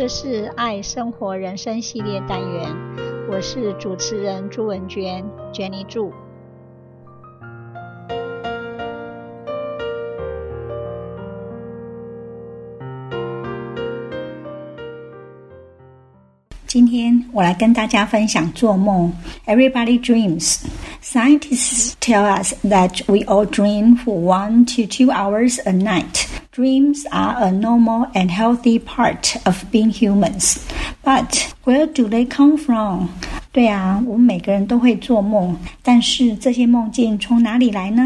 [0.00, 2.74] 这是爱生活人生系列单元，
[3.30, 5.22] 我是主持人朱文娟
[5.52, 6.10] ，Jenny 祝。
[16.66, 19.12] 今天我来跟大家分享做梦。
[19.44, 20.64] Everybody dreams.
[21.09, 26.27] Scientists tell us that we all dream for one to two hours a night.
[26.51, 30.65] Dreams are a normal and healthy part of being humans.
[31.03, 33.09] But where do they come from?
[33.51, 38.03] 对啊，我们每个人都会做梦，但是这些梦境从哪里来呢？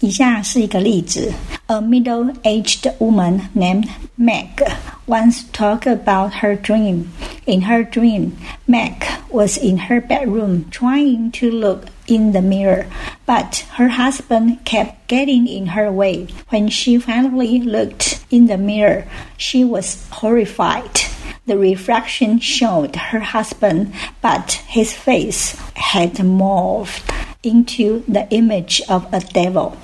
[0.00, 1.32] 以下是一个例子
[1.71, 4.61] ：A middle-aged woman named Meg
[5.07, 7.13] once talked about her dream.
[7.47, 8.35] In her dream,
[8.67, 12.87] Meg was in her bedroom trying to look in the mirror,
[13.25, 16.27] but her husband kept getting in her way.
[16.49, 21.07] When she finally looked in the mirror, she was horrified.
[21.45, 27.07] The reflection showed her husband, but his face had morphed
[27.43, 29.77] into the image of a devil.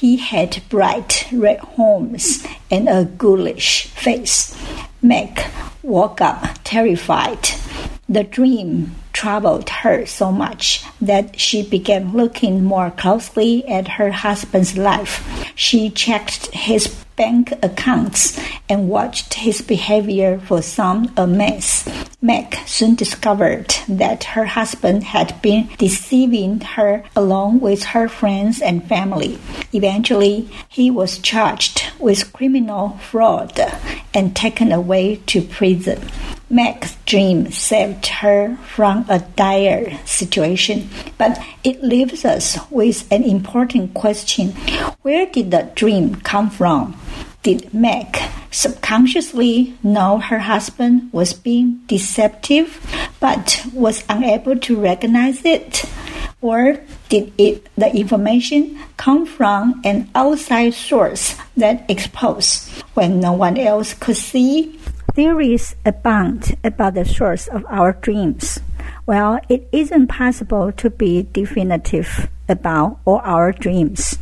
[0.00, 4.56] He had bright red horns and a ghoulish face.
[5.02, 5.38] Meg
[5.82, 7.50] woke up terrified.
[8.08, 14.78] The dream troubled her so much that she began looking more closely at her husband's
[14.78, 15.52] life.
[15.54, 16.88] She checked his
[17.20, 21.86] bank accounts and watched his behavior for some a mess.
[22.22, 28.88] Meg soon discovered that her husband had been deceiving her along with her friends and
[28.88, 29.38] family.
[29.74, 33.52] Eventually, he was charged with criminal fraud
[34.14, 36.00] and taken away to prison.
[36.48, 43.94] Meg's dream saved her from a dire situation, but it leaves us with an important
[43.94, 44.50] question.
[45.02, 46.96] Where did the dream come from?
[47.42, 48.18] Did Meg
[48.50, 52.76] subconsciously know her husband was being deceptive
[53.18, 55.86] but was unable to recognize it?
[56.42, 63.56] Or did it, the information come from an outside source that exposed when no one
[63.56, 64.78] else could see?
[65.14, 68.60] Theories abound about the source of our dreams.
[69.06, 74.18] Well, it isn't possible to be definitive about all our dreams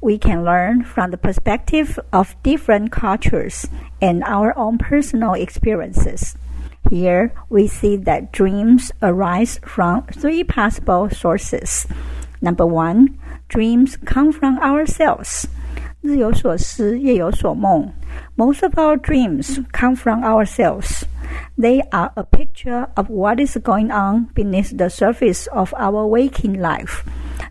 [0.00, 3.66] we can learn from the perspective of different cultures
[4.00, 6.36] and our own personal experiences.
[6.90, 11.86] Here we see that dreams arise from three possible sources.
[12.42, 15.46] Number one, dreams come from ourselves.
[16.02, 17.90] 日有所思，夜有所梦.
[18.36, 21.04] Most of our dreams come from ourselves.
[21.58, 26.60] They are a picture of what is going on beneath the surface of our waking
[26.60, 27.02] life.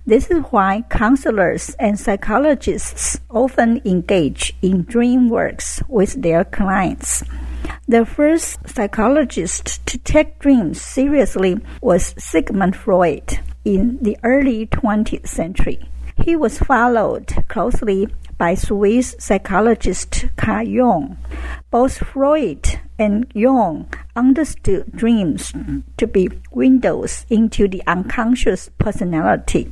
[0.08, 7.22] This is why counselors and psychologists often engage in dream works with their clients.
[7.86, 15.86] The first psychologist to take dreams seriously was Sigmund Freud in the early 20th century.
[16.16, 18.08] He was followed closely
[18.38, 21.18] by Swiss psychologist Carl Jung.
[21.70, 25.52] Both Freud and Jung understood dreams
[25.96, 29.70] to be windows into the unconscious personality,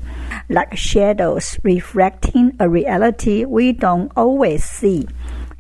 [0.48, 5.08] like shadows reflecting a reality we don't always see.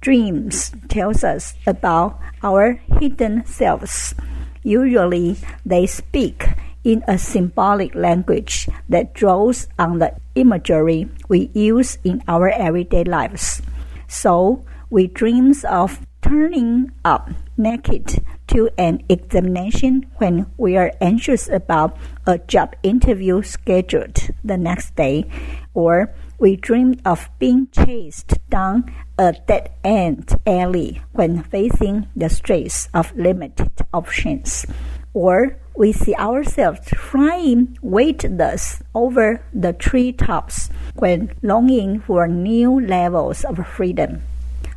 [0.00, 4.14] Dreams tells us about our hidden selves.
[4.62, 6.46] Usually they speak
[6.84, 13.60] in a symbolic language that draws on the imagery we use in our everyday lives.
[14.06, 21.96] So we dream of turning up naked to an examination when we are anxious about
[22.26, 25.28] a job interview scheduled the next day,
[25.74, 28.84] or we dream of being chased down
[29.18, 34.66] a dead end alley when facing the stress of limited options,
[35.14, 43.66] or we see ourselves flying weightless over the treetops when longing for new levels of
[43.66, 44.22] freedom.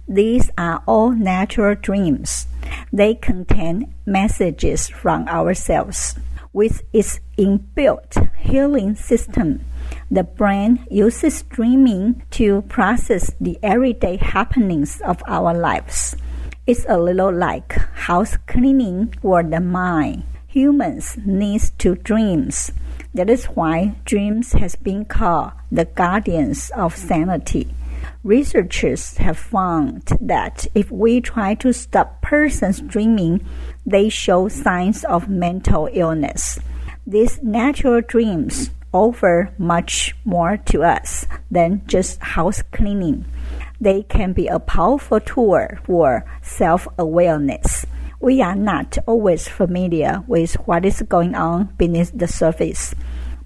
[0.09, 2.47] These are all natural dreams.
[2.91, 6.17] They contain messages from ourselves.
[6.51, 9.63] With its inbuilt healing system,
[10.09, 16.15] the brain uses dreaming to process the everyday happenings of our lives.
[16.65, 17.73] It's a little like
[18.09, 22.71] house cleaning for the mind humans need to dreams.
[23.13, 27.69] That is why dreams has been called the guardians of sanity.
[28.23, 33.45] Researchers have found that if we try to stop persons dreaming,
[33.85, 36.59] they show signs of mental illness.
[37.07, 43.23] These natural dreams offer much more to us than just house cleaning.
[43.79, 47.85] They can be a powerful tool for self awareness
[48.19, 52.93] We are not always familiar with what is going on beneath the surface,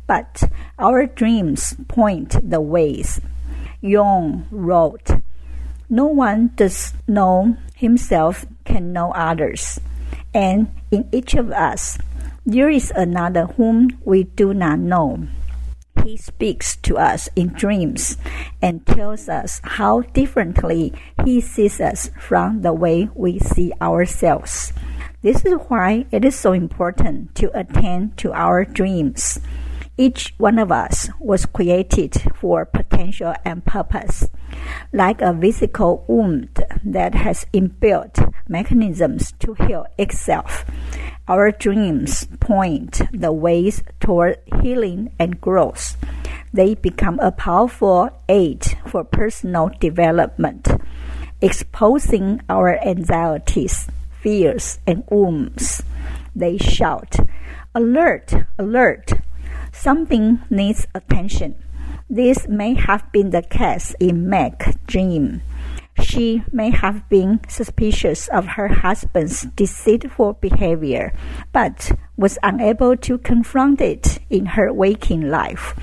[0.07, 0.49] but
[0.79, 3.21] our dreams point the ways.
[3.83, 5.11] Jung wrote,
[5.89, 9.77] No one does know himself can know others,
[10.33, 11.97] and in each of us
[12.45, 15.27] there is another whom we do not know.
[16.05, 18.17] He speaks to us in dreams
[18.61, 20.93] and tells us how differently
[21.25, 24.71] He sees us from the way we see ourselves.
[25.21, 29.39] This is why it is so important to attend to our dreams.
[29.95, 34.27] Each one of us was created for potential and purpose.
[34.91, 40.65] Like a physical wound that has inbuilt mechanisms to heal itself,
[41.27, 45.95] our dreams point the ways toward healing and growth.
[46.51, 50.69] They become a powerful aid for personal development,
[51.39, 53.87] exposing our anxieties,
[54.21, 55.83] fears, and wounds.
[56.35, 57.17] They shout,
[57.75, 59.13] Alert, alert!
[59.73, 61.55] Something needs attention.
[62.07, 65.41] This may have been the case in Meg's dream.
[65.99, 71.11] She may have been suspicious of her husband's deceitful behavior,
[71.51, 75.75] but was unable to confront it in her waking life.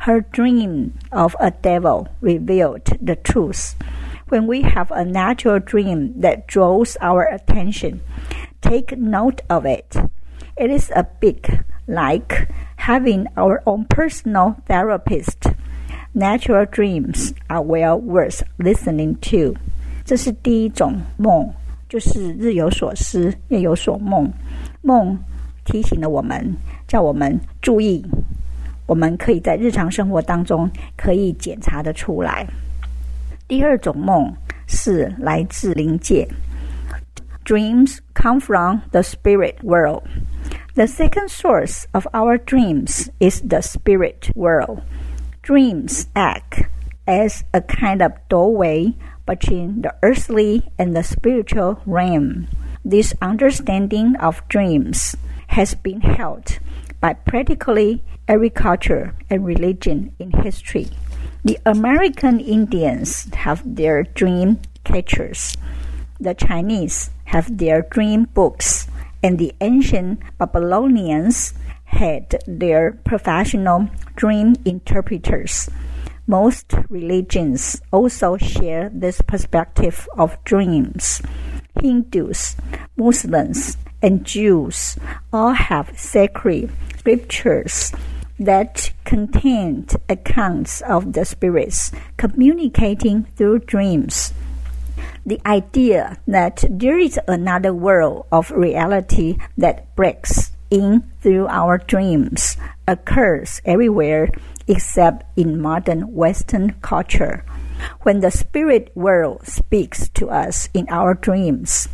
[0.00, 3.76] Her dream of a devil revealed the truth.
[4.28, 8.02] When we have a natural dream that draws our attention,
[8.60, 9.96] take note of it.
[10.56, 12.48] It is a big, like
[12.87, 15.51] having our own personal therapist.
[16.13, 19.57] Natural dreams are well worth listening to.
[20.05, 21.49] 这是第一种梦，
[21.89, 24.31] 就是日有所思，夜有所梦。
[24.81, 25.17] 梦
[25.65, 26.55] 提醒了我们，
[26.87, 28.05] 叫我们注意，
[28.85, 32.45] 我们可以在日常生活当中可以检查的出来。
[33.47, 34.31] 第二种梦
[34.67, 36.27] 是来自灵界。
[37.45, 40.03] Dreams come from the spirit world.
[40.74, 44.82] The second source of our dreams is the spirit world.
[45.42, 46.62] Dreams act
[47.06, 48.94] as a kind of doorway
[49.26, 52.48] between the earthly and the spiritual realm.
[52.84, 55.16] This understanding of dreams
[55.48, 56.58] has been held
[57.00, 60.88] by practically every culture and religion in history.
[61.44, 65.56] The American Indians have their dream catchers.
[66.20, 68.86] The Chinese have their dream books,
[69.22, 71.54] and the ancient Babylonians
[71.84, 75.68] had their professional dream interpreters.
[76.26, 81.22] Most religions also share this perspective of dreams.
[81.80, 82.56] Hindus,
[82.96, 84.98] Muslims, and Jews
[85.32, 87.92] all have sacred scriptures
[88.38, 94.32] that contain accounts of the spirits communicating through dreams.
[95.26, 102.56] The idea that there is another world of reality that breaks in through our dreams
[102.86, 104.28] occurs everywhere
[104.66, 107.44] except in modern Western culture.
[108.02, 111.88] When the spirit world speaks to us in our dreams,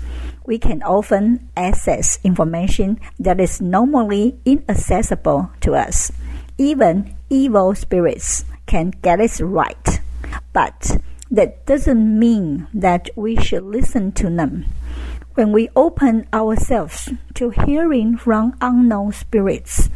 [0.46, 6.10] we can often access information that is normally inaccessible to us.
[6.58, 10.00] Even evil spirits can get it right.
[10.52, 10.98] But
[11.30, 14.66] that doesn't mean that we should listen to them.
[15.34, 19.90] When we open ourselves to hearing from unknown spirits,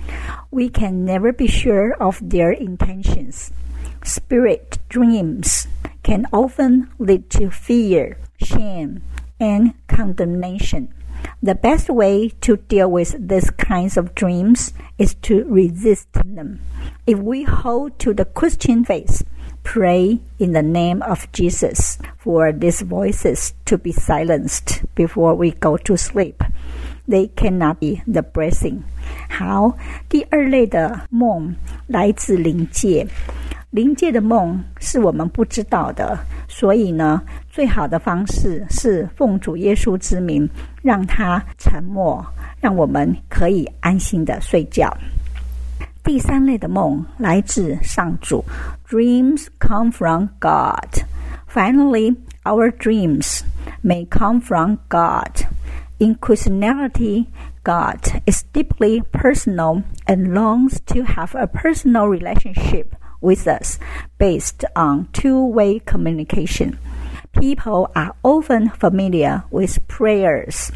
[0.50, 3.52] we can never be sure of their intentions.
[4.02, 5.68] Spirit dreams
[6.02, 9.02] can often lead to fear, shame,
[9.38, 10.92] and condemnation.
[11.42, 16.60] The best way to deal with these kinds of dreams is to resist them.
[17.06, 19.22] If we hold to the Christian faith,
[19.67, 25.77] pray in the name of Jesus for these voices to be silenced before we go
[25.77, 26.43] to sleep.
[27.07, 28.83] They cannot be the blessing.
[29.29, 29.77] 好，
[30.09, 31.55] 第二类的梦
[31.87, 33.05] 来自灵界。
[33.71, 40.47] 灵界的梦是我们不知道的，所以呢，最好的方式是奉主耶稣之名，
[40.81, 42.23] 让他沉默，
[42.61, 44.95] 让我们可以安心的睡觉。
[46.07, 48.43] 第三类的梦来自上主，
[48.89, 51.03] Dreams come from God.
[51.47, 53.41] Finally, our dreams
[53.81, 55.45] may come from God.
[55.99, 57.27] In Christianity,
[57.63, 63.79] God is deeply personal and longs to have a personal relationship with us
[64.17, 66.77] based on two way communication.
[67.39, 70.71] People are often familiar with prayers,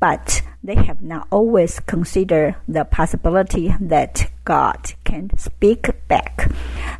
[0.00, 6.49] but they have not always considered the possibility that God can speak back.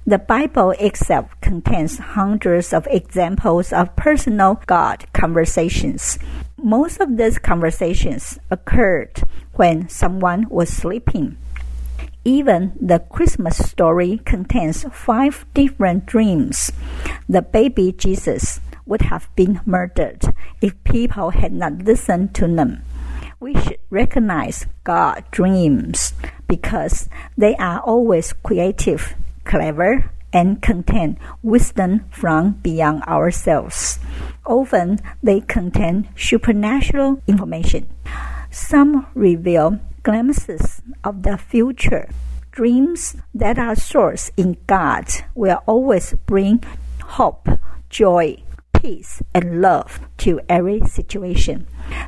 [0.05, 6.19] The Bible itself contains hundreds of examples of personal God conversations.
[6.57, 9.23] Most of these conversations occurred
[9.53, 11.37] when someone was sleeping.
[12.25, 16.73] Even the Christmas story contains five different dreams.
[17.29, 22.83] The baby Jesus would have been murdered if people had not listened to them.
[23.39, 26.11] We should recognize God dreams
[26.47, 33.99] because they are always creative, clever, and contain wisdom from beyond ourselves.
[34.45, 37.87] Often they contain supernatural information.
[38.51, 42.09] Some reveal glimpses of the future.
[42.51, 46.63] Dreams that are sourced in God will always bring
[47.03, 47.47] hope,
[47.89, 51.67] joy, peace, and love to every situation.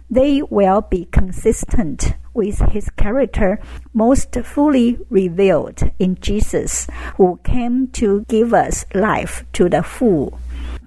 [0.10, 3.59] They will be consistent with his character
[3.93, 10.39] most fully revealed in Jesus, who came to give us life to the full.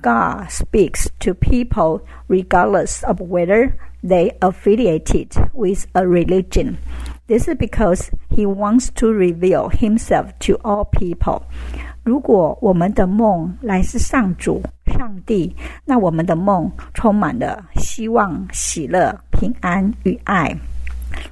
[0.02, 6.78] God speaks to people regardless of whether they affiliated with a religion.
[7.28, 11.44] This is because he wants to reveal himself to all people.
[12.04, 20.58] 如果我们的梦来自上主、上帝，那我们的梦充满了希望、喜乐、平安与爱。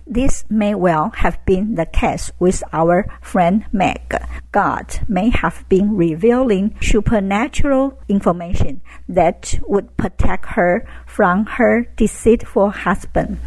[0.06, 4.14] This may well have been the case with our friend Meg.
[4.52, 13.38] God may have been revealing supernatural information that would protect her from her deceitful husband.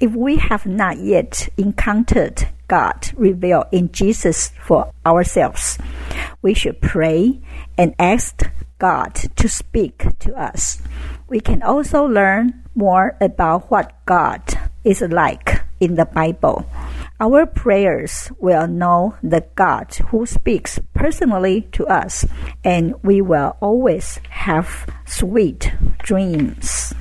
[0.00, 5.78] If we have not yet encountered God revealed in Jesus for ourselves,
[6.42, 7.40] we should pray
[7.78, 8.42] and ask
[8.78, 10.82] God to speak to us.
[11.28, 14.42] We can also learn more about what God
[14.84, 16.65] is like in the Bible.
[17.19, 22.25] Our prayers will know the God who speaks personally to us,
[22.63, 24.67] and we will always have
[25.05, 25.71] sweet
[26.03, 26.93] dreams.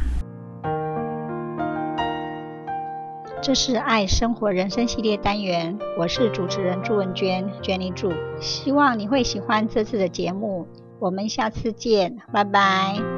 [3.43, 10.67] 这是爱生活人生系列单元，我是主持人朱文娟，Jenny 祝，希望你会喜欢这次的节目，
[10.99, 13.14] 我们下次见，拜拜。